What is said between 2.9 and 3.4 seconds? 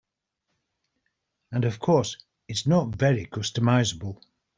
very